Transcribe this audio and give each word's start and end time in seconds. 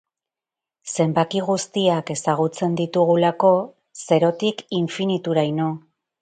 Zenbaki 0.93 1.41
guztiak 1.49 2.09
ezagutzen 2.15 2.73
ditugulako, 2.79 3.51
zerotik 4.07 4.65
infinituraino. 4.81 5.71